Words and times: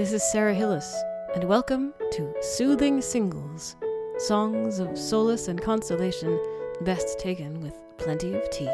this 0.00 0.14
is 0.14 0.22
Sara 0.22 0.54
Hillis, 0.54 0.96
and 1.34 1.44
welcome 1.44 1.92
to 2.12 2.34
Soothing 2.40 3.02
Singles 3.02 3.76
Songs 4.16 4.78
of 4.78 4.96
Solace 4.96 5.46
and 5.46 5.60
Consolation, 5.60 6.40
best 6.80 7.18
taken 7.18 7.60
with 7.60 7.74
plenty 7.98 8.32
of 8.32 8.48
tea. 8.48 8.64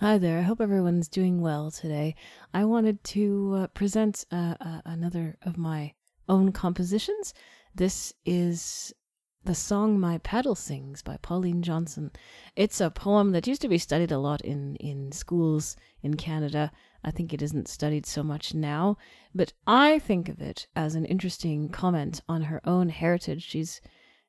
Hi 0.00 0.16
there. 0.16 0.38
I 0.38 0.42
hope 0.42 0.60
everyone's 0.60 1.08
doing 1.08 1.40
well 1.40 1.72
today. 1.72 2.14
I 2.54 2.64
wanted 2.64 3.02
to 3.02 3.54
uh, 3.56 3.66
present 3.66 4.24
uh, 4.30 4.54
uh, 4.60 4.80
another 4.84 5.36
of 5.42 5.58
my 5.58 5.92
own 6.28 6.52
compositions. 6.52 7.34
This 7.74 8.12
is 8.24 8.94
the 9.42 9.56
song 9.56 9.98
My 9.98 10.18
Paddle 10.18 10.54
Sings 10.54 11.02
by 11.02 11.16
Pauline 11.20 11.62
Johnson. 11.62 12.12
It's 12.54 12.80
a 12.80 12.90
poem 12.92 13.32
that 13.32 13.48
used 13.48 13.60
to 13.62 13.68
be 13.68 13.76
studied 13.76 14.12
a 14.12 14.20
lot 14.20 14.40
in, 14.42 14.76
in 14.76 15.10
schools 15.10 15.74
in 16.00 16.14
Canada. 16.14 16.70
I 17.02 17.10
think 17.10 17.32
it 17.32 17.42
isn't 17.42 17.66
studied 17.66 18.06
so 18.06 18.22
much 18.22 18.54
now, 18.54 18.98
but 19.34 19.52
I 19.66 19.98
think 19.98 20.28
of 20.28 20.40
it 20.40 20.68
as 20.76 20.94
an 20.94 21.06
interesting 21.06 21.70
comment 21.70 22.20
on 22.28 22.42
her 22.42 22.60
own 22.64 22.88
heritage. 22.88 23.42
She's 23.42 23.80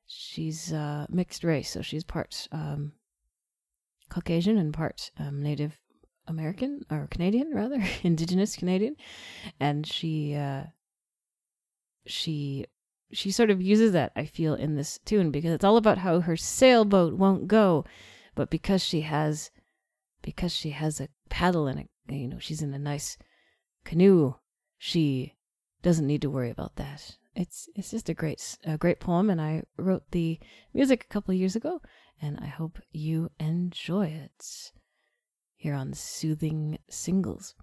she's 0.04 0.72
uh, 0.72 1.06
mixed 1.08 1.44
race, 1.44 1.70
so 1.70 1.80
she's 1.80 2.02
part 2.02 2.48
um, 2.50 2.90
Caucasian 4.10 4.58
and 4.58 4.74
part 4.74 5.10
um, 5.18 5.42
Native 5.42 5.80
American 6.26 6.82
or 6.90 7.08
Canadian, 7.10 7.50
rather 7.54 7.82
Indigenous 8.02 8.56
Canadian, 8.56 8.96
and 9.58 9.86
she 9.86 10.34
uh, 10.34 10.64
she 12.06 12.66
she 13.12 13.30
sort 13.30 13.50
of 13.50 13.62
uses 13.62 13.92
that 13.92 14.12
I 14.14 14.24
feel 14.24 14.54
in 14.54 14.76
this 14.76 14.98
tune 15.04 15.30
because 15.30 15.52
it's 15.52 15.64
all 15.64 15.76
about 15.76 15.98
how 15.98 16.20
her 16.20 16.36
sailboat 16.36 17.14
won't 17.14 17.48
go, 17.48 17.84
but 18.34 18.50
because 18.50 18.84
she 18.84 19.02
has 19.02 19.50
because 20.22 20.54
she 20.54 20.70
has 20.70 21.00
a 21.00 21.08
paddle 21.28 21.66
and 21.66 21.80
a 21.80 22.14
you 22.14 22.28
know 22.28 22.38
she's 22.38 22.62
in 22.62 22.74
a 22.74 22.78
nice 22.78 23.16
canoe, 23.84 24.34
she 24.78 25.34
doesn't 25.82 26.06
need 26.06 26.22
to 26.22 26.30
worry 26.30 26.50
about 26.50 26.76
that. 26.76 27.16
It's 27.40 27.70
it's 27.74 27.90
just 27.90 28.10
a 28.10 28.14
great 28.14 28.58
a 28.66 28.76
great 28.76 29.00
poem, 29.00 29.30
and 29.30 29.40
I 29.40 29.62
wrote 29.78 30.10
the 30.10 30.38
music 30.74 31.04
a 31.04 31.08
couple 31.08 31.32
years 31.32 31.56
ago, 31.56 31.80
and 32.20 32.38
I 32.38 32.48
hope 32.48 32.78
you 32.92 33.30
enjoy 33.40 34.08
it 34.08 34.72
here 35.56 35.72
on 35.72 35.94
Soothing 35.94 36.78
Singles. 36.90 37.54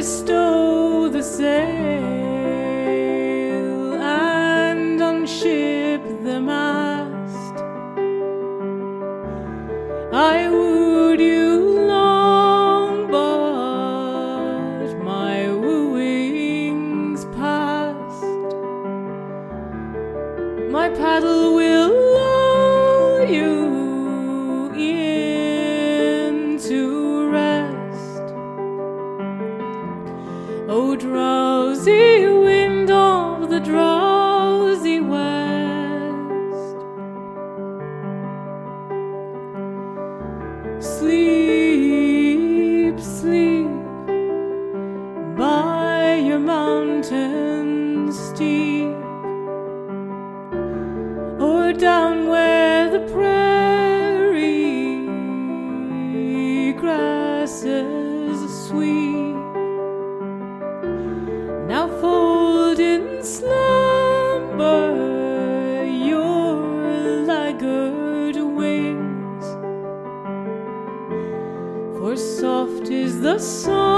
I 0.00 0.02
stow 0.02 1.10
the 1.10 1.22
sail 1.22 2.19
Sleep, 40.80 42.48
sleep 42.98 43.68
by 45.36 46.16
your 46.24 46.38
mountain 46.38 48.10
steep, 48.10 48.96
or 51.38 51.74
down 51.74 52.28
where 52.28 52.90
the 52.90 53.00
prairie 53.12 53.52
grasses 56.72 58.68
sweep. 58.68 59.36
Now 61.68 61.88
fold 62.00 62.78
in 62.80 63.22
slumber 63.22 63.59
the 73.20 73.38
song 73.38 73.89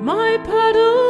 my 0.00 0.38
paddle. 0.44 1.09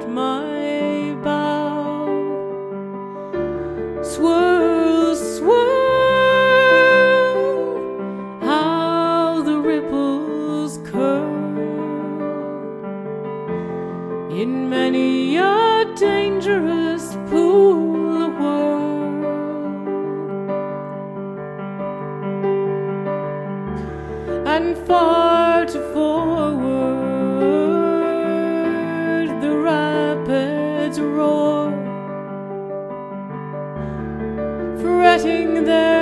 out 0.00 0.08
my 0.08 1.14
bow. 1.22 2.06
Swirl, 4.02 5.14
swirl, 5.16 5.60
how 8.40 9.42
the 9.42 9.58
ripples 9.58 10.78
curl 10.90 11.28
in 14.30 14.70
many 14.70 15.36
a 15.36 15.84
dangerous 15.96 17.16
pool. 17.28 17.90
World. 18.40 19.24
And 24.46 24.76
far 24.86 25.66
to 25.66 25.92
forward. 25.92 27.09
roar, 31.00 31.70
fretting 34.80 35.64
their 35.64 35.99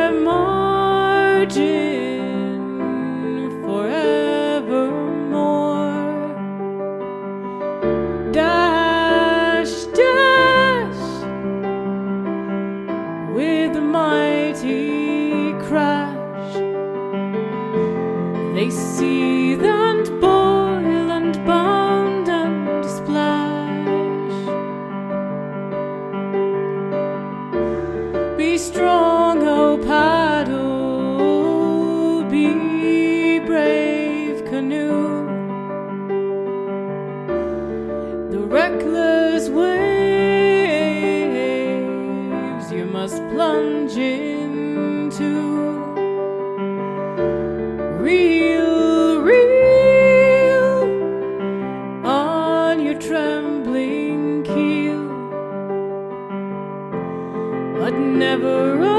never 58.18 58.97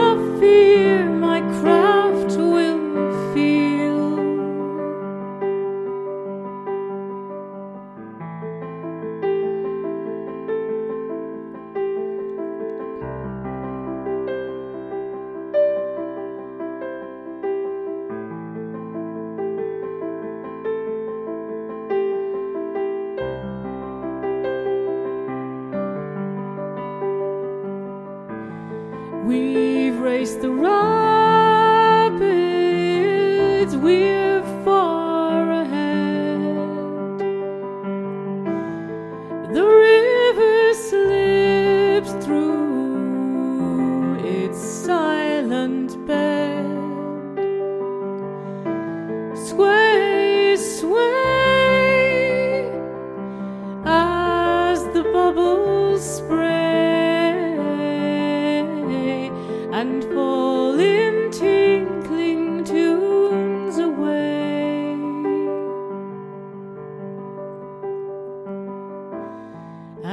erase 30.20 30.36
the 30.36 30.50
wrong. 30.50 30.99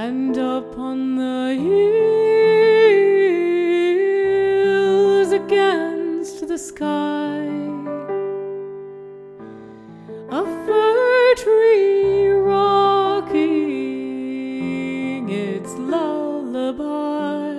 and 0.07 0.37
upon 0.37 1.17
the 1.17 1.55
hills 5.19 5.33
against 5.33 6.47
the 6.47 6.57
sky. 6.57 7.43
A 10.31 10.43
fir 10.65 11.35
tree 11.43 12.29
rocking 12.29 13.49
its 15.29 15.73
lullaby. 15.93 17.55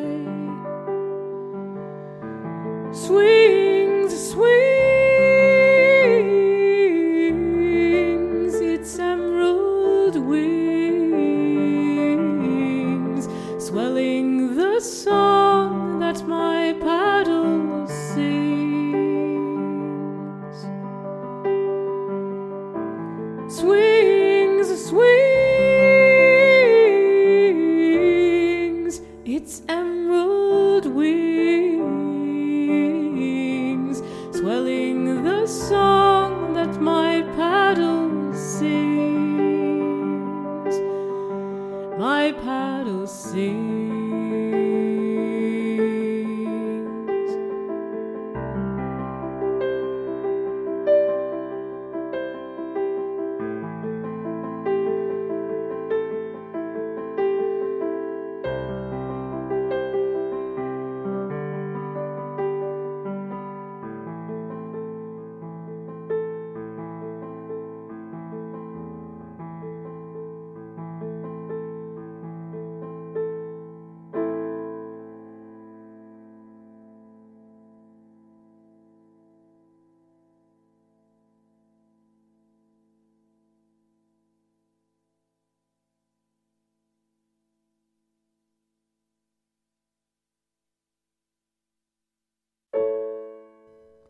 Sweet 2.93 3.36
swings 23.49 24.67
swings. 24.67 24.89
swing. 24.89 25.26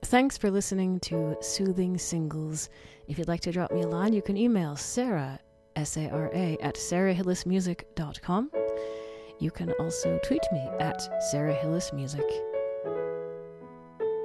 Thanks 0.08 0.38
for 0.38 0.50
listening 0.50 1.02
to 1.02 1.36
Soothing 1.42 1.98
Singles. 1.98 2.70
If 3.10 3.18
you'd 3.18 3.28
like 3.28 3.42
to 3.42 3.52
drop 3.52 3.74
me 3.74 3.82
a 3.82 3.88
line, 3.90 4.14
you 4.14 4.22
can 4.22 4.38
email 4.38 4.78
Sara, 4.78 5.38
S 5.76 5.98
A 5.98 6.10
R 6.10 6.32
A, 6.34 6.58
at 6.62 6.76
sarahillismusic.com. 6.76 8.52
You 9.40 9.52
can 9.52 9.74
also 9.82 10.18
tweet 10.24 10.44
me 10.54 10.66
at 10.80 11.02
sarahillismusic. 11.34 12.24